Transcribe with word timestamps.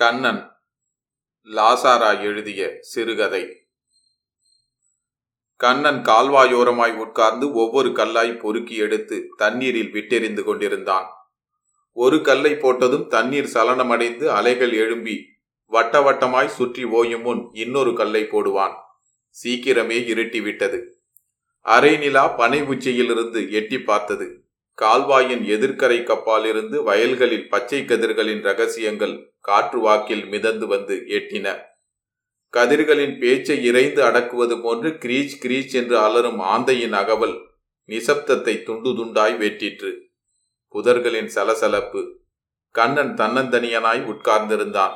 கண்ணன் 0.00 0.52
லாசாரா 1.44 2.20
எழுதிய 2.22 2.76
சிறுகதை. 2.80 3.66
கண்ணன் 5.56 6.02
கால்வாயோரமாய் 6.02 6.94
உட்கார்ந்து 6.96 7.52
ஒவ்வொரு 7.52 7.88
கல்லாய் 7.88 8.38
பொறுக்கி 8.38 8.76
எடுத்து 8.76 9.28
தண்ணீரில் 9.36 9.90
விட்டெறிந்து 9.92 10.42
கொண்டிருந்தான். 10.44 11.06
ஒரு 11.92 12.22
கல்லை 12.22 12.52
போட்டதும் 12.52 13.06
தண்ணீர் 13.06 13.50
சலனமடைந்து 13.54 14.24
அலைகள் 14.24 14.72
எழும்பி 14.72 15.24
வட்ட 15.64 16.00
வட்டமாய் 16.00 16.46
சுற்றி 16.46 16.84
ஓயும் 16.84 17.22
முன் 17.22 17.50
இன்னொரு 17.52 17.94
கல்லை 17.94 18.22
போடுவான். 18.22 18.74
சீக்கிரமே 19.44 19.98
இருட்டிவிட்டது. 20.14 20.80
அரை 21.60 21.96
நிலா 21.96 22.28
பனை 22.28 22.62
உச்சியிலிருந்து 22.62 23.50
எட்டி 23.50 23.78
பார்த்தது. 23.78 24.42
கால்வாயின் 24.74 25.42
எதிர்க்கரை 25.44 26.02
கப்பாலிருந்து 26.02 26.82
வயல்களில் 26.82 27.48
பச்சை 27.48 27.82
கதிர்களின் 27.82 28.42
ரகசியங்கள் 28.42 29.32
காற்று 29.48 29.78
வாக்கில் 29.80 30.24
மிதந்து 30.26 30.66
வந்து 30.66 30.94
எட்டின. 31.16 31.46
கதிர்களின் 32.54 33.14
பேச்சை 33.18 33.64
இறைந்து 33.64 34.00
அடக்குவது 34.02 34.62
போன்று 34.62 34.90
கிரீச் 34.90 35.36
கிரீச் 35.42 35.72
என்று 35.72 35.96
அலரும் 35.98 36.40
ஆந்தையின் 36.54 36.92
அகவல் 36.92 37.36
நிசப்தத்தை 37.88 38.54
துண்டு 38.62 38.90
துண்டாய் 38.90 39.36
வெட்டிற்று 39.42 39.90
புதர்களின் 40.74 41.30
சலசலப்பு. 41.36 42.00
கண்ணன் 42.74 43.14
தன்னந்தனியனாய் 43.14 44.02
உட்கார்ந்திருந்தான். 44.12 44.94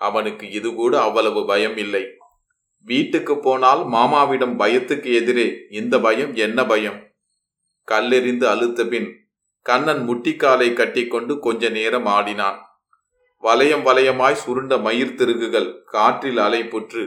அவனுக்கு 0.00 0.50
இது 0.50 0.74
கூட 0.74 1.00
அவ்வளவு 1.00 1.46
பயம் 1.46 1.76
இல்லை. 1.76 2.04
வீட்டுக்கு 2.86 3.34
போனால் 3.38 3.82
மாமாவிடம் 3.86 4.58
பயத்துக்கு 4.58 5.10
எதிரே 5.14 5.46
இந்த 5.70 5.94
பயம் 5.98 6.32
என்ன 6.34 6.66
பயம்? 6.66 6.98
கல்லெறிந்து 7.88 8.44
அழுத்த 8.44 8.84
பின் 8.84 9.08
கண்ணன் 9.66 10.02
முட்டிக்காலை 10.08 10.68
கட்டிக்கொண்டு 10.72 11.34
கொஞ்ச 11.38 11.68
நேரம் 11.68 12.06
ஆடினான். 12.06 12.58
வளையம் 13.44 13.86
வளையமாய் 13.86 14.42
சுருண்ட 14.46 14.80
மயிர் 14.80 15.14
திருகுகள் 15.14 15.82
காற்றில் 15.84 16.38
அலைப்புற்று 16.38 17.02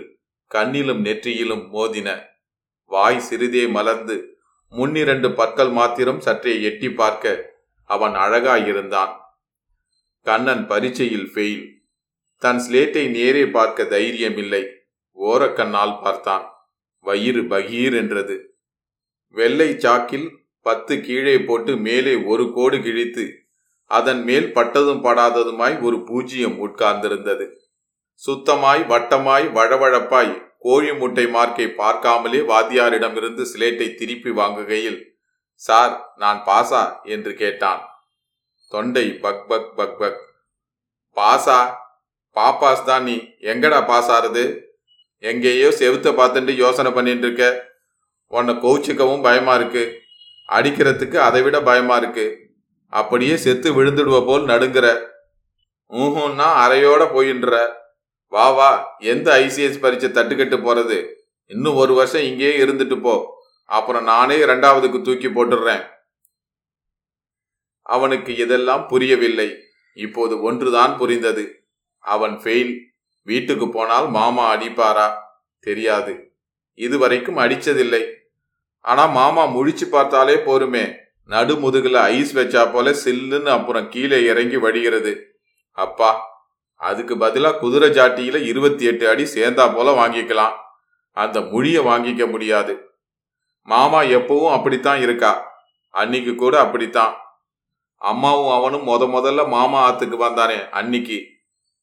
கண்ணிலும் 0.51 0.99
நெற்றியிலும் 1.05 1.63
மோதின. 1.73 2.09
வாய் 2.91 3.19
சிறிதே 3.19 3.67
மலர்ந்து 3.67 4.15
முன்னிரண்டு 4.69 5.31
பற்கள் 5.31 5.69
மாத்திரம் 5.69 6.19
சற்றே 6.19 6.61
எட்டி 6.61 6.89
பார்க்க 6.89 7.55
அவன் 7.83 8.11
அழகாயிருந்தான். 8.11 9.13
கண்ணன் 10.21 10.63
பரீட்சையில் 10.67 11.27
ஃபெயில் 11.33 11.65
தன் 12.41 12.61
ஸ்லேட்டை 12.65 13.09
நேரே 13.09 13.43
பார்க்க 13.47 13.83
தைரியமில்லை. 13.83 14.63
ஓரக்கண்ணால் 15.17 15.95
பார்த்தான். 16.03 16.45
வயிறு 17.05 17.41
பகீர் 17.41 17.95
என்றது. 17.95 18.37
வெள்ளை 19.35 19.69
சாக்கில் 19.71 20.29
பத்து 20.61 21.01
கீழே 21.01 21.39
போட்டு 21.39 21.77
மேலே 21.77 22.15
ஒரு 22.15 22.51
கோடு 22.53 22.81
கிழித்து 22.81 23.25
அதன் 23.87 24.23
மேல் 24.23 24.53
பட்டதும் 24.53 25.03
படாததுமாய் 25.03 25.81
ஒரு 25.81 26.03
பூஜ்ஜியம் 26.03 26.57
உட்கார்ந்திருந்தது. 26.67 27.51
சுத்தமாய் 28.13 28.81
வட்டமாய் 28.87 29.45
வழவழப்பாய் 29.53 30.45
கோழி 30.59 30.93
முட்டை 30.93 31.25
மார்க்கை 31.25 31.67
பார்க்காமலே 31.77 32.39
வாத்தியாரிடமிருந்து 32.45 33.45
சிலேட்டை 33.53 33.95
திருப்பி 33.95 34.29
வாங்குகையில் 34.29 35.03
சார் 35.53 36.13
நான் 36.15 36.43
பாசா 36.45 37.03
என்று 37.03 37.33
கேட்டான். 37.33 37.81
தொண்டை 38.69 39.13
பக் 39.13 39.47
பக் 39.47 39.75
பக் 39.75 39.99
பக். 39.99 40.19
பாசா? 41.15 41.73
பாப்பாஸ் 42.35 42.83
தான் 42.83 43.03
நீ. 43.03 43.15
எங்கடா 43.39 43.85
பாஸ் 43.85 44.11
ஆறுது 44.11 44.61
எங்கேயோ 45.17 45.67
செவுத்த 45.67 46.09
பார்த்துட்டு 46.19 46.55
யோசனை 46.55 46.91
பண்ணிட்டு 46.91 47.25
இருக்க 47.27 47.65
உன்னை 48.27 48.53
கோச்சிக்கவும் 48.55 49.21
பயமா 49.21 49.53
இருக்கு. 49.53 49.99
அடிக்கிறதுக்கு 50.49 51.15
அதை 51.15 51.41
விட 51.41 51.61
பயமா 51.61 51.95
இருக்கு. 51.95 52.46
அப்படியே 52.87 53.37
செத்து 53.37 53.83
விழுந்துடுவ 53.83 54.25
போல் 54.25 54.41
நடுங்குற. 54.41 55.09
ஊஹுன்னா 55.89 56.47
அறையோட 56.65 57.13
போயின்ற. 57.13 57.73
வா 58.27 58.49
வா 58.49 58.95
எந்த 58.99 59.39
ஐசிஎஸ் 59.39 59.79
பரீட்சை 59.79 60.09
தட்டுக்கட்டு 60.09 60.57
போறது? 60.57 61.13
இன்னும் 61.45 61.75
ஒரு 61.75 61.93
வருஷம் 61.93 62.21
இங்கேயே 62.21 62.57
இருந்துட்டு 62.57 63.01
போ. 63.01 63.43
அப்புறம் 63.63 64.03
நானே 64.03 64.37
இரண்டாவதுக்கு 64.37 65.01
தூக்கி 65.01 65.27
போட்டுடுறேன் 65.27 65.85
அவனுக்கு 67.81 68.35
இதெல்லாம் 68.35 68.87
புரியவில்லை. 68.87 69.57
இப்போது 69.93 70.41
ஒன்றுதான் 70.41 70.97
புரிந்தது. 70.97 71.67
அவன் 71.99 72.31
ஃபெயில் 72.31 72.79
வீட்டுக்கு 73.21 73.69
போனால் 73.69 74.09
மாமா 74.09 74.55
அடிப்பாரா? 74.55 75.13
தெரியாது. 75.59 76.37
இதுவரைக்கும் 76.73 77.37
அடிச்சதில்லை. 77.37 78.13
ஆனா 78.79 79.05
மாமா 79.05 79.45
முழிச்சு 79.45 79.85
பார்த்தாலே 79.89 80.35
போருமே. 80.35 80.97
நடுமுதுகுல 81.29 81.95
ஐஸ் 81.95 82.37
வச்சா 82.37 82.73
போல 82.73 82.91
சில்லுன்னு 82.91 83.45
அப்புறம் 83.45 83.89
கீழே 83.89 84.23
இறங்கி 84.23 84.57
வடிகிறது 84.57 85.35
அப்பா 85.71 86.35
அதுக்கு 86.75 87.15
பதிலா 87.15 87.59
குதிரை 87.59 87.89
ஜாட்டியில 87.89 88.35
இருபத்தி 88.35 88.85
எட்டு 88.85 89.09
அடி 89.09 89.23
சேர்ந்தா 89.23 89.75
போல 89.75 90.07
வாங்கிக்கலாம். 90.07 90.55
அந்த 91.11 91.39
முழிய 91.39 91.77
வாங்கிக்க 91.83 92.29
முடியாது. 92.29 92.95
மாமா 93.61 94.01
எப்பவும் 94.01 94.51
அப்படித்தான் 94.51 95.01
இருக்கா? 95.01 95.61
அன்னைக்கு 95.89 96.35
கூட 96.35 96.59
அப்படித்தான். 96.59 97.15
அம்மாவும் 97.95 98.53
அவனும் 98.57 98.87
முத 98.87 99.05
முதல்ல 99.15 99.47
மாமா 99.47 99.91
ஆத்துக்கு 99.91 100.17
வந்தானே 100.17 100.69
அன்னிக்கு. 100.69 101.23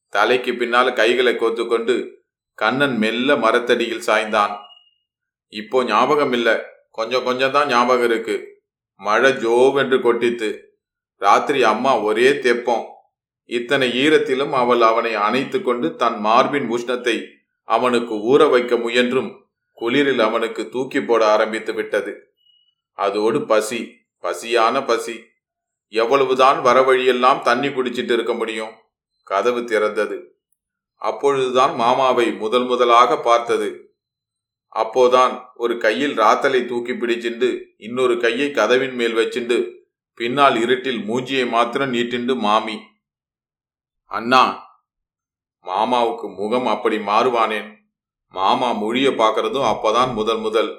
தலைக்கு 0.09 0.51
பின்னால 0.51 0.93
கைகளை 0.93 1.35
கோத்து 1.35 1.67
கொண்டு 1.67 2.23
கண்ணன் 2.53 2.97
மெல்ல 2.97 3.35
மரத்தடியில் 3.35 4.05
சாய்ந்தான். 4.05 4.57
இப்போ 5.47 5.83
ஞாபகம் 5.83 6.31
இல்லை 6.31 6.61
கொஞ்சம் 6.91 7.23
கொஞ்சம் 7.23 7.51
தான் 7.51 7.67
ஞாபகம் 7.67 8.03
இருக்கு. 8.03 8.54
மழை 8.95 9.31
ஜோவென்று 9.31 10.01
கொட்டித்து 10.01 10.77
ராத்திரி 11.15 11.63
அம்மா 11.63 11.99
ஒரே 11.99 12.39
தெப்பம். 12.39 12.85
இத்தனை 13.45 14.07
ஈரத்திலும் 14.07 14.49
அவள் 14.49 14.81
அவனை 14.81 15.13
அணைத்து 15.13 15.61
கொண்டு 15.61 15.95
தன் 15.95 16.19
மார்பின் 16.19 16.71
உஷ்ணத்தை 16.71 17.25
அவனுக்கு 17.63 18.15
ஊற 18.15 18.49
வைக்க 18.49 18.75
முயன்றும் 18.75 19.47
குளிரில் 19.81 20.21
அவனுக்கு 20.21 20.69
தூக்கி 20.69 21.01
போட 21.01 21.25
ஆரம்பித்து 21.27 21.73
விட்டது. 21.73 22.33
அதோடு 22.91 23.45
பசி 23.45 23.91
பசியான 24.21 24.87
பசி. 24.87 25.23
எவ்வளவுதான் 25.87 26.61
வர 26.61 26.81
வழியெல்லாம் 26.81 27.41
தண்ணி 27.41 27.67
குடிச்சிட்டு 27.67 28.11
இருக்க 28.11 28.33
முடியும்? 28.33 28.71
கதவு 29.23 29.59
திறந்தது. 29.59 30.23
அப்பொழுதுதான் 30.95 31.75
மாமாவை 31.75 32.33
முதல் 32.33 32.65
முதலாக 32.65 33.17
பார்த்தது. 33.17 33.84
அப்போதான் 34.75 35.41
ஒரு 35.55 35.77
கையில் 35.77 36.17
ராத்தலை 36.17 36.65
தூக்கி 36.65 36.91
பிடிச்சிண்டு 36.91 37.65
இன்னொரு 37.77 38.19
கையை 38.19 38.51
கதவின் 38.51 38.95
மேல் 38.95 39.15
வச்சிண்டு 39.15 39.73
பின்னால் 40.13 40.55
இருட்டில் 40.55 40.97
மூஞ்சியை 40.97 41.49
மாத்திரம் 41.49 41.93
நீட்டிண்டு 41.93 42.35
மாமி. 42.35 42.79
அண்ணா. 44.05 44.63
மாமாவுக்கு 45.65 46.35
முகம் 46.35 46.67
அப்படி 46.67 46.97
மாறுவானேன். 46.97 47.75
மாமா 48.29 48.71
மொழிய 48.71 49.09
பார்க்கறதும் 49.11 49.67
அப்பதான் 49.73 50.13
முதல் 50.13 50.37
முதல். 50.37 50.71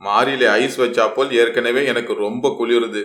மாரிலே 0.00 0.48
ஐஸ் 0.48 0.80
வச்சா 0.80 1.14
போல் 1.14 1.32
ஏற்கனவே 1.32 1.84
எனக்கு 1.84 2.14
ரொம்ப 2.14 2.48
குளிருது. 2.48 3.02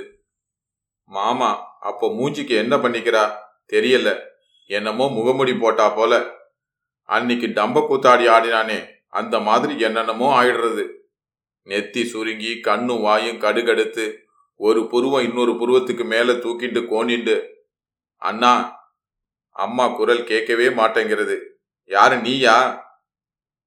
மாமா 1.06 1.78
அப்போ 1.80 2.08
மூஞ்சிக்கு 2.08 2.56
என்ன 2.58 2.78
பண்ணிக்கிறா? 2.78 3.32
தெரியல. 3.72 4.20
என்னமோ 4.66 5.06
முகமுடி 5.06 5.60
போட்டா 5.60 5.90
போல. 5.90 6.26
அன்னைக்கு 7.04 7.48
டம்ப 7.48 7.86
கூத்தாடி 7.90 8.30
ஆடினானே. 8.30 8.92
அந்த 9.20 9.36
மாதிரி 9.48 9.74
என்னென்னமோ 9.80 10.28
ஆயிடுறது. 10.40 10.84
நெத்தி 11.68 12.02
சுருங்கி 12.06 12.52
கண்ணும் 12.60 13.02
வாயும் 13.02 13.42
கடுகடுத்து 13.42 14.06
ஒரு 14.60 14.82
புருவம் 14.92 15.26
இன்னொரு 15.28 15.54
புருவத்துக்கு 15.60 16.06
மேலே 16.06 16.34
தூக்கிட்டு 16.44 16.82
கோணிண்டு 16.92 17.36
அண்ணா 18.22 18.54
அம்மா 19.56 19.86
குரல் 19.88 20.24
கேட்கவே 20.24 20.68
மாட்டேங்கிறது. 20.80 21.36
யாரு 21.90 22.16
நீயா? 22.18 22.58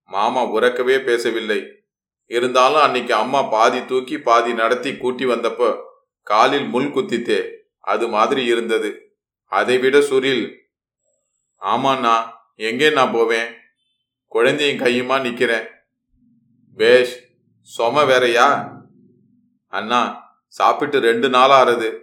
மாமா 0.08 0.42
உறக்கவே 0.46 0.96
பேசவில்லை. 1.04 1.60
இருந்தாலும் 2.30 2.82
அன்னைக்கு 2.82 3.14
அம்மா 3.14 3.40
பாதி 3.54 3.80
தூக்கி 3.84 4.16
பாதி 4.18 4.52
நடத்தி 4.54 4.90
கூட்டி 4.96 5.24
வந்தப்போ 5.26 5.68
காலில் 6.26 6.68
முள் 6.74 6.92
குத்தித்தே 6.94 7.40
அது 7.92 8.06
மாதிரி 8.08 8.42
இருந்தது. 8.52 8.90
அதை 9.52 9.76
விட 9.78 9.96
சுரில். 10.08 10.44
ஆமாண்ணா 11.62 12.14
எங்கே 12.69 12.88
நான் 12.90 13.12
போவேன்? 13.12 13.49
குழந்தையும் 14.37 14.87
கையுமா 14.87 15.15
நிக்கிறேன். 15.15 15.67
பேஷ் 16.77 17.15
சொம 17.79 18.06
வேறையா? 18.06 18.49
அண்ணா 19.67 20.00
சாப்பிட்டு 20.49 21.00
ரெண்டு 21.00 21.29
நாள் 21.29 21.50
ஆறுது 21.50 22.03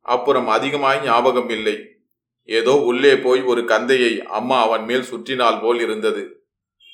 அப்புறம் 0.00 0.48
அதிகமாய் 0.48 1.00
ஞாபகம் 1.02 1.48
இல்லை. 1.48 1.76
ஏதோ 2.44 2.72
உள்ளே 2.72 3.16
போய் 3.18 3.42
ஒரு 3.42 3.60
கந்தையை 3.60 4.22
அம்மா 4.22 4.62
அவன் 4.62 4.84
மேல் 4.84 5.06
சுற்றினால் 5.10 5.62
போல் 5.62 5.80
இருந்தது. 5.80 6.46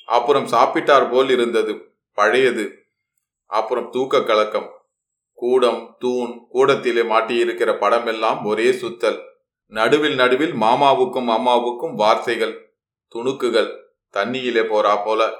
அப்புறம் 0.05 0.47
சாப்பிட்டார் 0.47 1.11
போல் 1.11 1.29
இருந்தது. 1.29 1.95
பழையது. 2.11 2.65
அப்புறம் 3.45 3.91
தூக்க 3.91 4.23
கலக்கம். 4.23 4.71
கூடம் 5.33 5.95
தூண் 5.99 6.47
கூடத்திலே 6.49 7.01
மாட்டியிருக்கிற 7.01 7.73
படமெல்லாம் 7.83 8.45
ஒரே 8.45 8.71
சுத்தல். 8.71 9.19
நடுவில் 9.67 10.15
நடுவில் 10.15 10.53
மாமாவுக்கும் 10.53 11.27
அம்மாவுக்கும் 11.27 11.95
வார்த்தைகள் 11.95 12.55
துணுக்குகள். 13.15 13.79
தண்ணியிலே 14.13 14.61
போறா 14.61 15.05
போல. 15.05 15.33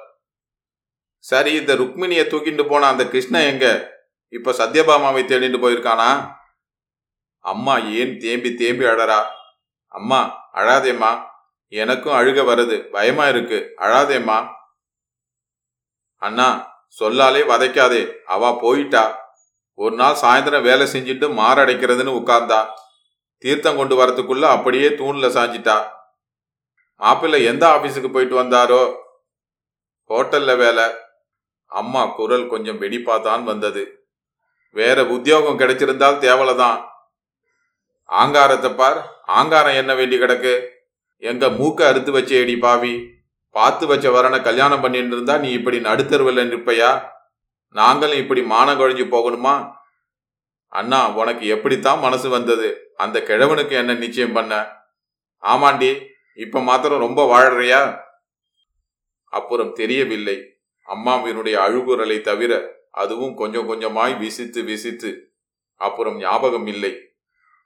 சரி 1.19 1.53
இந்த 1.53 1.75
ருக்மிணியை 1.75 2.25
தூக்கிட்டு 2.27 2.69
போன 2.69 2.87
அந்த 2.87 3.07
கிருஷ்ணன் 3.07 3.41
எங்க? 3.41 3.91
இப்ப 4.29 4.51
சத்யபாமாவை 4.51 5.23
தேடிட்டு 5.23 5.59
போயிருக்கானா? 5.59 6.39
அம்மா 7.39 7.77
ஏன் 7.77 8.17
தேம்பி 8.17 8.55
தேம்பி 8.55 8.83
அழறா? 8.83 9.23
அம்மா 9.87 10.49
அழாதேம்மா. 10.53 11.29
எனக்கும் 11.67 12.13
அழுக 12.13 12.41
வருது. 12.41 12.89
பயமா 12.89 13.27
இருக்கு. 13.27 13.73
அழாதேம்மா. 13.77 14.47
அண்ணா 16.15 16.75
சொல்லாலே 16.87 17.41
வதைக்காதே. 17.41 18.13
அவ 18.25 18.57
போயிட்டா. 18.61 19.19
ஒரு 19.73 19.95
நாள் 19.95 20.15
சாயந்தரம் 20.15 20.61
வேலை 20.61 20.87
செஞ்சுட்டு 20.87 21.31
மாரடைக்கிறதுன்னு 21.31 22.21
உட்கார்ந்தா. 22.21 22.65
தீர்த்தம் 23.37 23.75
கொண்டு 23.75 24.05
வரத்துக்குள்ள 24.05 24.41
அப்படியே 24.41 24.89
தூண்ல 24.89 25.29
சாஞ்சிட்டா. 25.29 26.00
மாப்பிள்ளை 27.01 27.43
எந்த 27.43 27.67
ஆபீஸுக்கு 27.67 28.11
போயிட்டு 28.11 28.43
வந்தாரோ? 28.43 28.95
ஹோட்டல்ல 30.09 30.57
வேலை. 30.57 30.83
அம்மா 31.65 32.05
குரல் 32.05 32.47
கொஞ்சம் 32.47 32.81
வெடிப்பாதான் 32.81 33.43
வந்தது. 33.43 34.05
வேற 34.69 35.05
உத்தியோகம் 35.05 35.59
கிடைச்சிருந்தால் 35.59 36.19
தேவலைதான். 36.19 36.83
ஆங்காரத்தை 38.05 38.75
பார். 38.75 39.21
ஆங்காரம் 39.25 39.73
என்ன 39.73 39.95
வேண்டி 39.95 40.17
கிடக்கு? 40.17 40.67
எங்க 41.17 41.47
மூக்க 41.47 41.81
அறுத்து 41.81 42.11
வச்ச 42.11 42.35
எடி 42.35 42.57
பாவி. 42.57 43.09
பார்த்து 43.49 43.87
வச்ச 43.87 44.09
வரனை 44.09 44.43
கல்யாணம் 44.43 44.81
பண்ணிட்டு 44.81 45.07
இருந்தா 45.07 45.37
நீ 45.37 45.49
இப்படி 45.49 45.79
நடுத்தருவில் 45.79 46.53
நிற்பையா? 46.53 47.09
நாங்களும் 47.69 48.17
இப்படி 48.17 48.43
மானம் 48.43 48.79
கழிஞ்சு 48.79 49.15
போகணுமா? 49.15 49.73
அண்ணா 50.67 51.09
உனக்கு 51.09 51.47
எப்படித்தான் 51.47 51.99
மனசு 51.99 52.29
வந்தது? 52.29 52.93
அந்த 52.95 53.19
கிழவனுக்கு 53.19 53.71
என்ன 53.71 53.93
நிச்சயம் 53.93 54.33
பண்ண? 54.33 54.71
ஆமாண்டி 55.41 56.09
இப்ப 56.33 56.61
மாத்திரம் 56.61 56.99
ரொம்ப 56.99 57.37
வாழறியா? 57.37 57.99
அப்புறம் 59.23 59.73
தெரியவில்லை. 59.73 60.55
அம்மாவினுடைய 60.87 61.55
அழுகுரலை 61.55 62.21
தவிர 62.21 62.75
அதுவும் 62.91 63.35
கொஞ்சம் 63.35 63.69
கொஞ்சமாய் 63.69 64.17
விசித்து 64.17 64.63
விசித்து. 64.63 65.33
அப்புறம் 65.75 66.17
ஞாபகம் 66.17 66.67
இல்லை. 66.67 66.97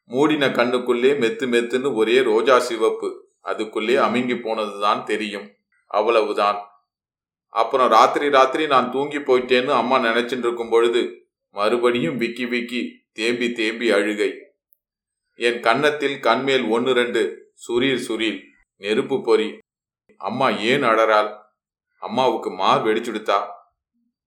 மூடின 0.05 0.47
கண்ணுக்குள்ளே 0.47 1.17
மெத்து 1.17 1.45
மெத்துன்னு 1.45 1.95
ஒரே 1.95 2.21
ரோஜா 2.21 2.59
சிவப்பு. 2.59 3.29
அதுக்குள்ளே 3.41 3.95
அமுங்கி 3.95 4.39
போனதுதான் 4.39 5.03
தெரியும். 5.03 5.51
அவ்வளவுதான். 5.87 6.57
அப்புறம் 7.47 7.89
ராத்திரி 7.89 8.29
ராத்திரி 8.29 8.67
நான் 8.67 8.91
தூங்கி 8.91 9.17
போயிட்டேன்னு 9.17 9.71
அம்மா 9.71 9.97
நினைச்சிட்டு 9.97 10.37
இருக்கும் 10.37 10.69
பொழுது 10.69 11.27
மறுபடியும் 11.49 12.17
விக்கி 12.17 12.45
விக்கி 12.45 13.05
தேம்பி 13.11 13.51
தேம்பி 13.51 13.91
அழுகை. 13.91 14.33
என் 15.35 15.59
கன்னத்தில் 15.59 16.19
கண்மேல் 16.19 16.63
ஒன்று 16.63 16.93
ரெண்டு 16.93 17.51
சுரீர் 17.67 18.03
சுரீர் 18.07 18.53
நெருப்பு 18.81 19.21
பொறி. 19.21 19.57
அம்மா 20.17 20.49
ஏன் 20.49 20.83
அழறாள் 20.83 21.43
அம்மாவுக்கு 21.97 22.51
மார் 22.51 22.85
வெடிச்சுடுத்தா? 22.85 23.47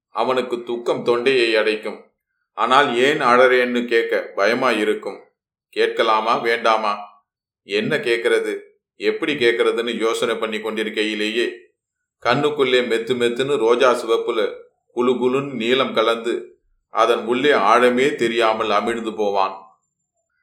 அவனுக்கு 0.09 0.63
துக்கம் 0.63 1.05
தொண்டையை 1.05 1.57
அடைக்கும். 1.57 2.11
ஆனால் 2.53 2.97
ஏன் 2.97 3.21
அழறேன்னு 3.21 3.89
கேட்க 3.89 4.33
பயமா 4.35 4.71
இருக்கும்? 4.71 5.19
கேட்கலாமா 5.69 6.37
வேண்டாமா? 6.37 6.93
என்ன 7.63 7.97
கேட்கறது? 7.97 8.59
எப்படி 8.97 9.35
கேட்கறதுன்னு 9.35 9.97
யோசனை 9.97 10.37
பண்ணி 10.37 10.61
கொண்டிருக்கையிலேயே 10.61 11.47
கண்ணுக்குள்ளே 12.27 12.81
மெத்து 12.93 13.15
மெத்துன்னு 13.21 13.57
ரோஜா 13.57 13.91
சிவப்புல 13.91 14.41
குழு 14.91 15.13
குழுன்னு 15.13 15.53
நீளம் 15.53 15.95
கலந்து 15.95 16.35
அதன் 16.89 17.27
உள்ளே 17.27 17.51
ஆழமே 17.51 18.15
தெரியாமல் 18.15 18.69
அமிழ்ந்து 18.69 19.17
போவான். 19.17 19.55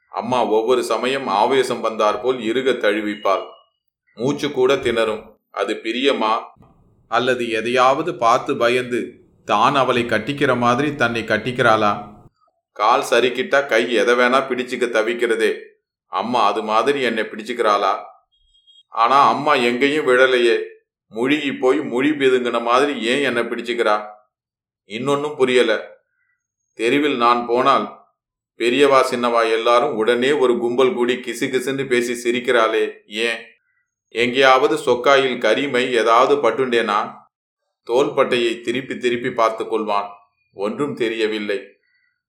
அம்மா 0.09 0.45
ஒவ்வொரு 0.45 0.83
சமயம் 0.83 1.27
ஆவேசம் 1.27 1.81
வந்தார் 1.81 2.21
போல் 2.21 2.37
இருக 2.37 2.73
தழுவிப்பாள். 2.77 3.45
மூச்சு 4.15 4.51
கூட 4.51 4.75
திணறும். 4.75 5.39
அது 5.51 5.73
பிரியமா? 5.73 6.43
அல்லது 7.07 7.49
எதையாவது 7.49 8.15
பார்த்து 8.15 8.57
பயந்து 8.57 9.19
தான் 9.45 9.75
அவளை 9.75 10.03
கட்டிக்கிற 10.03 10.57
மாதிரி 10.57 10.95
தன்னை 10.95 11.21
கட்டிக்கிறாளா? 11.21 12.13
கால் 12.71 13.03
சரிக்கிட்டா 13.09 13.67
கை 13.67 13.93
எதை 13.93 14.15
வேணா 14.15 14.41
பிடிச்சுக்க 14.47 14.85
தவிக்கிறதே. 14.87 15.59
அம்மா 16.05 16.47
அது 16.47 16.63
மாதிரி 16.63 17.01
என்னை 17.01 17.23
பிடிச்சுக்கிறாளா? 17.23 17.93
ஆனா 18.87 19.27
அம்மா 19.27 19.53
எங்கேயும் 19.53 20.07
விழலையே. 20.07 20.61
முழுகி 21.07 21.53
போய் 21.53 21.79
மொழி 21.81 22.09
பிதுங்கின 22.09 22.61
மாதிரி 22.61 23.01
ஏன் 23.01 23.23
என்னை 23.23 23.43
பிடிச்சுக்கிறா? 23.43 24.05
இன்னொன்னும் 24.85 25.35
புரியல. 25.35 25.97
தெருவில் 26.73 27.17
நான் 27.17 27.45
போனால் 27.45 27.99
பெரியவா 28.57 29.03
சின்னவா 29.11 29.51
எல்லாரும் 29.51 29.95
உடனே 29.95 30.31
ஒரு 30.31 30.57
கும்பல் 30.57 30.93
கூடி 30.93 31.15
கிசு 31.15 31.43
கிசுன்னு 31.43 31.87
பேசி 31.87 32.29
சிரிக்கிறாளே. 32.29 32.91
ஏன்? 33.07 33.37
எங்கேயாவது 34.07 34.75
சொக்காயில் 34.75 35.39
கரிமை 35.39 35.91
ஏதாவது 35.91 36.35
பட்டுண்டேனா? 36.35 37.13
தோள்பட்டையை 37.83 38.61
திருப்பி 38.61 38.97
திருப்பி 38.97 39.31
பார்த்து 39.31 39.63
கொள்வான். 39.63 40.09
ஒன்றும் 40.53 40.95
தெரியவில்லை. 40.95 41.59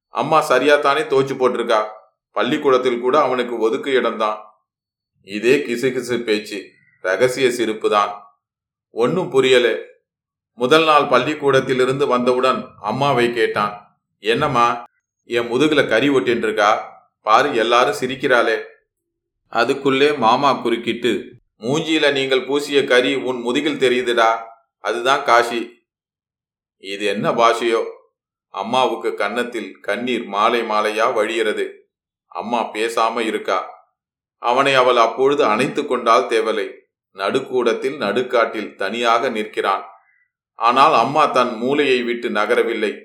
அம்மா 0.09 0.49
சரியாத்தானே 0.49 1.03
தோச்சு 1.09 1.35
போட்டிருக்கா? 1.39 1.89
பள்ளிக்கூடத்தில் 2.31 3.01
கூட 3.01 3.21
அவனுக்கு 3.21 3.59
ஒதுக்கு 3.59 3.93
இடம்தான். 3.93 4.39
இதே 5.23 5.57
கிசுகிசு 5.57 6.23
பேச்சு 6.23 6.71
ரகசிய 7.01 7.51
சிரிப்பு 7.51 7.91
தான் 7.91 8.23
ஒன்னும் 8.91 9.31
புரியல. 9.31 9.79
முதல் 10.53 10.85
நாள் 10.85 11.05
பள்ளிக்கூடத்திலிருந்து 11.05 12.07
வந்தவுடன் 12.07 12.67
அம்மாவை 12.81 13.33
கேட்டான். 13.33 13.99
என்னம்மா 14.19 14.85
என் 15.25 15.53
முதுகுல 15.53 15.89
கறி 15.89 16.09
ஒட்டின்னு 16.11 16.47
இருக்கா 16.49 16.71
பாரு 17.21 17.55
எல்லாரும் 17.55 17.99
சிரிக்கிறாளே. 18.01 18.63
அதுக்குள்ளே 19.47 20.13
மாமா 20.13 20.53
குறுக்கிட்டு 20.53 21.36
மூஞ்சியில 21.61 22.13
நீங்கள் 22.13 22.47
பூசிய 22.47 22.85
கறி 22.85 23.15
உன் 23.15 23.41
முதுகில் 23.41 23.79
தெரியுதுடா. 23.79 24.41
அதுதான் 24.79 25.21
காஷி 25.21 25.71
இது 26.79 27.05
என்ன 27.05 27.31
பாஷையோ? 27.31 27.87
அம்மாவுக்கு 28.49 29.15
கன்னத்தில் 29.15 29.81
கண்ணீர் 29.81 30.25
மாலை 30.25 30.61
மாலையா 30.61 31.15
வழிகிறது. 31.15 31.73
அம்மா 32.27 32.61
பேசாம 32.61 33.21
இருக்கா? 33.21 33.75
அவனை 34.39 34.75
அவள் 34.75 34.97
அப்பொழுது 34.97 35.45
அணைத்து 35.45 35.87
கொண்டால் 35.87 36.25
தேவலை. 36.25 36.73
நடுக்கூடத்தில் 37.11 37.97
நடுக்காட்டில் 37.97 38.75
தனியாக 38.75 39.29
நிற்கிறான். 39.29 39.85
ஆனால் 40.55 40.95
அம்மா 40.95 41.27
தன் 41.27 41.57
மூளையை 41.57 42.03
விட்டு 42.03 42.31
நகரவில்லை. 42.31 43.03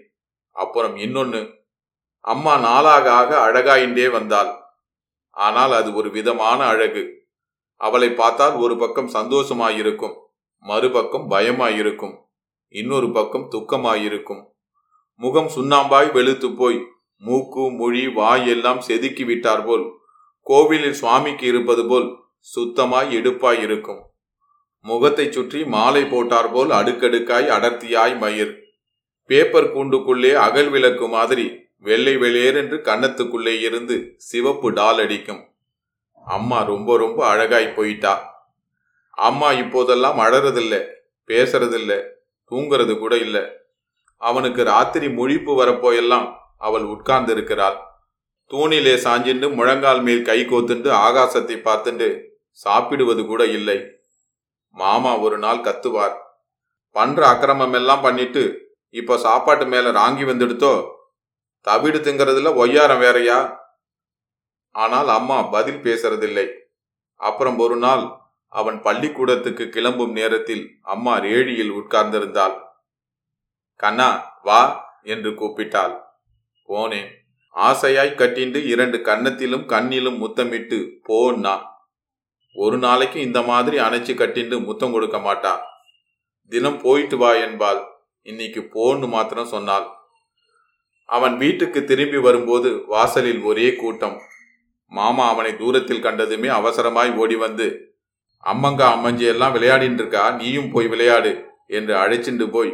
அப்புறம் 0.50 0.96
இன்னொன்னு 0.96 1.54
அம்மா 2.20 2.58
நாளாக 2.58 3.12
ஆக 3.12 3.52
அழகாயின்றே 3.52 4.12
வந்தாள். 4.12 4.52
ஆனால் 5.30 5.72
அது 5.72 5.94
ஒரு 5.94 6.12
விதமான 6.12 6.66
அழகு. 6.66 7.21
அவளை 7.86 8.10
பார்த்தால் 8.12 8.56
ஒரு 8.64 8.76
பக்கம் 8.82 9.14
சந்தோஷமாயிருக்கும் 9.18 10.16
மறுபக்கம் 10.66 11.26
பயமாயிருக்கும் 11.32 12.16
இன்னொரு 12.74 13.08
பக்கம் 13.12 13.48
துக்கமாயிருக்கும். 13.54 14.42
முகம் 15.22 15.50
சுண்ணாம்பாய் 15.56 16.10
வெளுத்து 16.12 16.50
போய் 16.56 16.80
மூக்கு 17.22 17.64
மொழி 17.80 18.04
வாய் 18.20 18.48
எல்லாம் 18.48 18.82
செதுக்கி 18.82 19.24
விட்டார் 19.26 19.64
போல் 19.66 19.86
கோவிலில் 20.48 21.00
சுவாமிக்கு 21.00 21.46
இருப்பது 21.46 21.84
போல் 21.88 22.08
சுத்தமாய் 22.48 23.10
எடுப்பாய் 23.18 23.62
இருக்கும் 23.66 24.02
முகத்தை 24.86 25.26
சுற்றி 25.32 25.60
மாலை 25.74 26.04
போட்டார் 26.04 26.50
போல் 26.52 26.72
அடுக்கடுக்காய் 26.78 27.48
அடர்த்தியாய் 27.56 28.16
மயிர். 28.18 28.54
பேப்பர் 29.30 29.68
கூண்டுக்குள்ளே 29.74 30.32
அகல் 30.46 30.70
விளக்கு 30.70 31.08
மாதிரி 31.08 31.46
வெள்ளை 31.88 32.14
வெளியேறென்று 32.18 32.78
கன்னத்துக்குள்ளே 32.88 33.54
இருந்து 33.68 33.98
சிவப்பு 34.30 34.70
டால் 34.72 35.00
அடிக்கும். 35.04 35.42
அம்மா 36.26 36.64
ரொம்ப 36.64 36.98
ரொம்ப 36.98 37.28
அழகாய் 37.28 37.74
போயிட்டா. 37.74 38.30
அம்மா 39.10 39.52
இப்போதெல்லாம் 39.52 40.20
அழறதில்ல 40.20 40.88
பேசுறதில்ல 41.28 42.10
தூங்குறது 42.52 42.98
கூட 43.00 43.18
இல்லை. 43.18 43.42
அவனுக்கு 44.18 44.64
ராத்திரி 44.64 45.08
முழிப்பு 45.08 45.52
வரப்போயெல்லாம் 45.52 46.36
அவள் 46.58 46.84
உட்கார்ந்து 46.84 47.32
இருக்கிறாள் 47.32 47.90
தூணிலே 48.52 48.96
சாஞ்சிண்டு 48.96 49.54
முழங்கால் 49.54 50.02
மேல் 50.02 50.22
கை 50.22 50.40
கோத்துண்டு 50.42 50.90
ஆகாசத்தை 50.92 51.56
பார்த்துண்டு 51.58 52.24
சாப்பிடுவது 52.52 53.26
கூட 53.26 53.46
இல்லை. 53.46 53.86
மாமா 54.70 55.18
ஒரு 55.18 55.38
நாள் 55.38 55.58
கத்துவார். 55.58 56.18
பண்ற 56.90 57.28
அக்கிரமம் 57.28 57.74
எல்லாம் 57.74 58.02
பண்ணிட்டு 58.02 58.70
இப்ப 58.90 59.18
சாப்பாட்டு 59.18 59.66
மேல 59.66 59.92
ராங்கி 59.92 60.24
வந்துடுத்தோ? 60.24 60.88
தவிடு 61.62 62.00
திங்கறதுல 62.00 62.56
ஒய்யாரம் 62.56 63.00
வேறையா? 63.00 63.61
ஆனால் 64.76 65.10
அம்மா 65.18 65.38
பதில் 65.56 65.82
பேசுறதில்லை. 65.86 66.48
அப்புறம் 67.20 67.58
ஒரு 67.66 67.78
நாள் 67.86 68.04
அவன் 68.54 68.78
பள்ளிக்கூடத்துக்கு 68.86 69.66
கிளம்பும் 69.70 70.14
நேரத்தில் 70.20 70.64
அம்மா 70.94 71.14
ரேடியில் 71.26 71.74
உட்கார்ந்திருந்தாள். 71.80 72.56
கண்ணா 73.80 74.10
வா 74.48 74.62
என்று 75.14 75.30
கூப்பிட்டாள். 75.42 75.94
போனேன் 76.70 77.10
ஆசையாய் 77.56 78.20
கட்டிண்டு 78.20 78.60
இரண்டு 78.74 78.98
கன்னத்திலும் 79.08 79.66
கண்ணிலும் 79.74 80.18
முத்தமிட்டு 80.24 80.78
போன்னா 81.08 81.56
ஒரு 82.56 82.78
நாளைக்கு 82.78 83.18
இந்த 83.28 83.40
மாதிரி 83.50 83.78
அணைச்சு 83.78 84.14
கட்டிண்டு 84.22 84.56
முத்தம் 84.68 84.94
கொடுக்க 84.96 85.18
மாட்டா. 85.18 85.54
தினம் 86.52 86.80
போயிட்டு 86.84 87.18
வா 87.18 87.32
என்பாள். 87.46 87.82
இன்னைக்கு 88.26 88.62
போன்னு 88.76 89.08
மாத்திரம் 89.16 89.52
சொன்னாள். 89.54 89.88
அவன் 91.10 91.36
வீட்டுக்கு 91.44 91.80
திரும்பி 91.92 92.20
வரும்போது 92.28 92.70
வாசலில் 92.94 93.42
ஒரே 93.50 93.68
கூட்டம். 93.82 94.18
மாமா 94.92 95.30
அவனை 95.30 95.56
தூரத்தில் 95.56 96.06
கண்டதுமே 96.06 96.48
அவசரமாய் 96.48 97.12
ஓடி 97.16 97.36
வந்து 97.36 97.68
அம்மங்கா 98.44 98.86
அம்மஞ்சி 98.96 99.26
எல்லாம் 99.26 99.56
விளையாடின்னு 99.56 100.00
இருக்கா 100.02 100.32
நீயும் 100.32 100.72
போய் 100.72 100.88
விளையாடு 100.88 101.32
என்று 101.68 101.94
அழைச்சிண்டு 101.96 102.50
போய் 102.50 102.72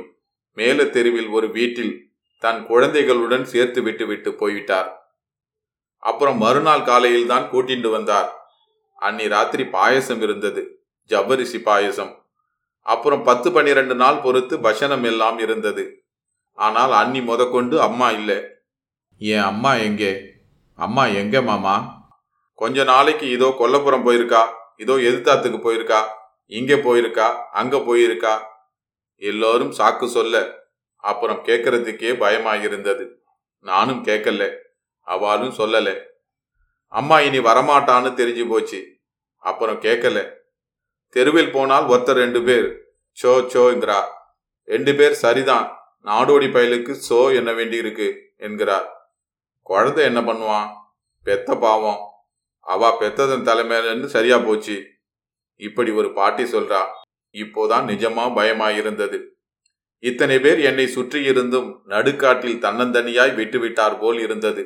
மேல 0.53 0.85
தெருவில் 0.85 1.29
ஒரு 1.29 1.47
வீட்டில் 1.51 1.93
தன் 2.43 2.65
குழந்தைகளுடன் 2.65 3.45
சேர்த்து 3.45 3.83
விட்டு 3.83 4.05
விட்டு 4.07 4.33
போய்விட்டார். 4.33 4.89
அப்புறம் 5.99 6.37
மறுநாள் 6.37 6.83
காலையில் 6.83 7.27
தான் 7.27 7.49
கூட்டிண்டு 7.51 7.89
வந்தார். 7.89 8.29
அன்னி 8.99 9.27
ராத்திரி 9.27 9.63
பாயசம் 9.65 10.21
இருந்தது 10.21 10.61
ஜவ்வரிசி 11.09 11.59
பாயசம். 11.61 12.11
அப்புறம் 12.81 13.23
பத்து 13.23 13.51
பன்னிரண்டு 13.51 13.95
நாள் 13.95 14.21
பொறுத்து 14.21 14.57
பஷனம் 14.57 15.03
எல்லாம் 15.03 15.39
இருந்தது. 15.39 16.05
ஆனால் 16.53 16.91
அன்னி 16.91 17.21
முதற்கொண்டு 17.21 17.81
அம்மா 17.81 18.09
இல்லை. 18.11 18.37
என் 19.17 19.47
அம்மா 19.51 19.73
எங்கே? 19.73 20.13
அம்மா 20.75 21.05
எங்கே 21.05 21.41
மாமா? 21.41 21.96
கொஞ்ச 22.61 22.83
நாளைக்கு 22.83 23.25
இதோ 23.29 23.47
கொல்லப்புறம் 23.59 24.05
போயிருக்கா 24.07 24.43
இதோ 24.77 24.95
எதிர்த்தாத்துக்கு 25.07 25.59
போயிருக்கா 25.65 25.99
இங்க 26.51 26.73
போயிருக்கா 26.75 27.27
அங்க 27.51 27.77
போயிருக்கா? 27.77 28.33
எல்லோரும் 29.21 29.71
சாக்கு 29.71 30.05
சொல்ல 30.05 30.35
அப்புறம் 31.03 31.39
கேட்கறதுக்கே 31.45 32.11
பயமாயிருந்தது. 32.23 33.05
நானும் 33.65 34.01
கேட்கல 34.03 34.43
அவளும் 35.01 35.57
சொல்லல. 35.57 35.89
அம்மா 36.93 37.19
இனி 37.19 37.39
வரமாட்டான்னு 37.39 38.11
தெரிஞ்சு 38.19 38.43
போச்சு 38.49 38.79
அப்புறம் 39.43 39.79
கேட்கல 39.81 40.19
தெருவில் 41.15 41.51
போனால் 41.51 41.85
ஒருத்தர் 41.85 42.21
ரெண்டு 42.23 42.43
பேர் 42.43 42.67
சோ 43.17 43.31
சோங்கிறா 43.53 43.99
ரெண்டு 44.67 44.95
பேர் 44.95 45.15
சரிதான் 45.23 45.67
நாடோடி 46.05 46.47
பயலுக்கு 46.55 46.93
சோ 47.09 47.19
என்ன 47.35 47.51
வேண்டியிருக்கு 47.51 48.07
என்கிறார். 48.37 48.87
குழந்தை 49.61 50.01
என்ன 50.03 50.19
பண்ணுவான்? 50.21 50.67
பெத்த 51.25 51.55
பாவம். 51.55 52.01
அவ 52.67 52.97
பெத்ததன் 52.99 53.43
தலைமையிலிருந்து 53.43 54.05
சரியா 54.05 54.37
போச்சு. 54.37 54.75
இப்படி 55.59 55.91
ஒரு 55.91 56.13
பாட்டி 56.13 56.43
சொல்றா. 56.43 56.81
இப்போதான் 57.33 57.85
நிஜமா 57.91 58.23
பயமாயிருந்தது. 58.37 59.17
இத்தனை 60.03 60.39
பேர் 60.39 60.59
என்னை 60.59 60.87
சுற்றி 60.87 61.23
இருந்தும் 61.23 61.69
நடுக்காட்டில் 61.87 62.59
தன்னந்தனியாய் 62.59 63.35
விட்டுவிட்டார் 63.35 63.99
போல் 63.99 64.19
இருந்தது. 64.19 64.63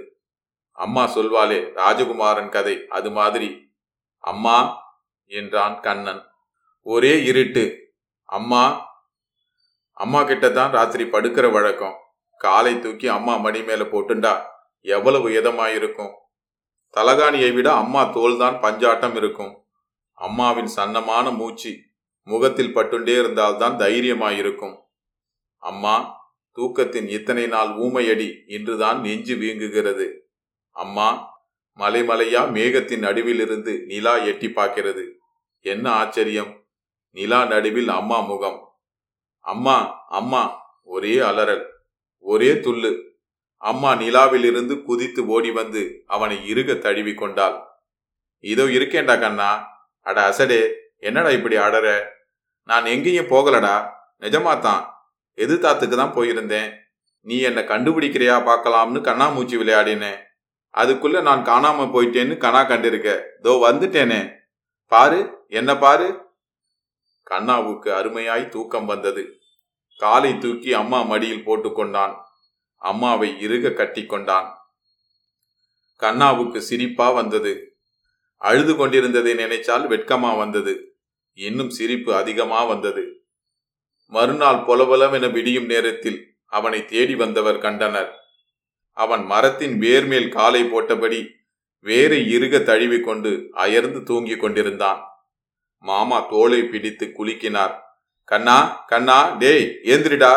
அம்மா 0.72 1.04
சொல்வாளே 1.16 1.60
ராஜகுமாரன் 1.76 2.50
கதை 2.50 2.76
அது 2.88 3.12
மாதிரி. 3.12 3.50
அம்மா 4.18 4.58
என்றான் 5.26 5.80
கண்ணன். 5.80 6.24
ஒரே 6.86 7.24
இருட்டு. 7.24 7.66
அம்மா 8.24 8.64
அம்மா 9.94 10.24
கிட்ட 10.24 10.50
தான் 10.50 10.72
ராத்திரி 10.72 11.04
படுக்கிற 11.04 11.52
வழக்கம். 11.52 11.98
காலை 12.38 12.80
தூக்கி 12.80 13.08
அம்மா 13.08 13.38
மடி 13.38 13.64
மேல 13.64 13.84
போட்டுண்டா. 13.84 14.34
எவ்வளவு 14.82 15.30
இதமாயிருக்கும். 15.30 16.14
தலகாணியை 16.98 17.54
விட 17.54 17.74
அம்மா 17.74 18.04
தோல்தான் 18.04 18.56
பஞ்சாட்டம் 18.56 19.16
இருக்கும். 19.16 19.64
அம்மாவின் 20.14 20.70
சன்னமான 20.76 21.36
மூச்சு 21.36 21.80
முகத்தில் 22.24 22.76
பட்டுண்டே 22.76 23.20
இருந்தால்தான் 23.20 23.78
தைரியமாயிருக்கும். 23.78 24.78
அம்மா 25.58 26.20
தூக்கத்தின் 26.56 27.08
இத்தனை 27.08 27.48
நாள் 27.48 27.68
ஊமையடி 27.68 28.42
இன்றுதான் 28.48 29.02
நெஞ்சு 29.02 29.36
வீங்குகிறது. 29.36 30.20
அம்மா 30.70 31.40
மலைமலையா 31.78 32.52
மேகத்தின் 32.52 33.00
நடுவிலிருந்து 33.00 33.86
நிலா 33.86 34.16
எட்டி 34.16 34.48
பார்க்கிறது. 34.48 35.12
என்ன 35.60 35.92
ஆச்சரியம். 35.92 36.66
நிலா 37.12 37.46
நடுவில் 37.46 37.90
அம்மா 37.90 38.20
முகம். 38.20 38.76
அம்மா 39.40 40.06
அம்மா 40.08 40.62
ஒரே 40.84 41.18
அலறல் 41.18 41.68
ஒரே 42.20 42.52
துள்ளு. 42.54 43.11
அம்மா 43.62 43.94
நிலாவிலிருந்து 43.94 44.84
குதித்து 44.84 45.26
ஓடி 45.26 45.52
வந்து 45.52 46.04
அவனை 46.08 46.38
இறுக 46.48 46.76
தழுவி 46.76 47.14
கொண்டாள். 47.14 47.58
இதோ 48.40 48.64
இருக்கேன்டா 48.64 49.20
கண்ணா. 49.20 49.50
அட 50.02 50.22
அசடே 50.30 50.62
என்னடா 50.98 51.30
இப்படி 51.30 51.58
அடற? 51.58 52.04
நான் 52.64 52.86
எங்கேயும் 52.86 53.28
போகலடா. 53.28 53.90
நிஜமா 54.20 54.60
தான். 54.60 54.82
எது 55.34 55.54
எதிர்த்தாத்துக்கு 55.54 55.96
தான் 55.96 56.14
போயிருந்தேன். 56.14 56.70
நீ 57.22 57.40
என்னை 57.40 57.64
கண்டுபிடிக்கிறியா 57.64 58.36
பார்க்கலாம்னு 58.50 59.00
கண்ணாமூச்சி 59.00 59.56
விளையாடினேன் 59.58 60.20
அதுக்குள்ள 60.74 61.22
நான் 61.22 61.46
காணாம 61.46 61.88
போயிட்டேன்னு 61.94 62.38
கணா 62.38 62.62
கண்டிருக்க. 62.68 63.10
தோ 63.44 63.52
வந்துட்டேனே. 63.68 64.34
பாரு 64.88 65.46
என்ன 65.48 65.78
பாரு? 65.78 66.30
கண்ணாவுக்கு 67.24 67.90
அருமையாய் 67.92 68.50
தூக்கம் 68.50 68.86
வந்தது. 68.86 69.40
காலை 69.98 70.38
தூக்கி 70.38 70.74
அம்மா 70.74 71.02
மடியில் 71.02 71.46
போட்டுக்கொண்டான் 71.48 72.14
அம்மாவை 72.82 73.30
இறுக 73.40 73.74
கட்டி 73.74 74.04
கொண்டான் 74.06 74.50
கண்ணாவுக்கு 76.00 76.60
சிரிப்பா 76.62 77.08
வந்தது. 77.10 77.52
அழுது 78.42 78.74
கொண்டிருந்ததை 78.76 79.34
நினைச்சால் 79.34 79.84
வெட்கமா 79.94 80.32
வந்தது. 80.38 80.74
இன்னும் 81.38 81.70
சிரிப்பு 81.70 82.16
அதிகமா 82.16 82.64
வந்தது. 82.64 83.04
மறுநாள் 84.12 84.64
பொலபொலவென 84.68 85.32
விடியும் 85.32 85.66
நேரத்தில் 85.66 86.18
அவனை 86.46 86.86
தேடி 86.86 87.16
வந்தவர் 87.16 87.60
கண்டனர். 87.60 88.12
அவன் 88.98 89.24
மரத்தின் 89.26 89.80
வேர்மேல் 89.80 90.30
காலை 90.30 90.64
போட்டபடி 90.64 91.20
வேரை 91.86 92.20
இறுக 92.36 92.58
தழுவிக்கொண்டு 92.58 93.32
அயர்ந்து 93.52 94.04
தூங்கிக் 94.04 94.40
கொண்டிருந்தான். 94.40 95.02
மாமா 95.84 96.18
தோளை 96.32 96.64
பிடித்து 96.64 97.06
குலுக்கினார். 97.06 97.76
கண்ணா 98.24 98.58
கண்ணா 98.88 99.20
டேய் 99.36 99.80
ஏந்திரிடா. 99.84 100.34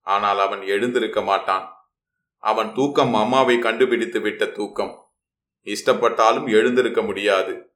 ஆனால் 0.00 0.38
அவன் 0.38 0.62
எழுந்திருக்க 0.62 1.22
மாட்டான். 1.22 1.72
அவன் 2.36 2.74
தூக்கம் 2.74 3.14
அம்மாவை 3.14 3.58
கண்டுபிடித்து 3.58 4.20
விட்ட 4.20 4.46
தூக்கம். 4.46 5.12
இஷ்டப்பட்டாலும் 5.64 6.50
எழுந்திருக்க 6.50 7.02
முடியாது. 7.02 7.74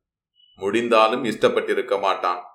முடிந்தாலும் 0.56 1.24
இஷ்டப்பட்டிருக்க 1.24 2.00
மாட்டான். 2.00 2.53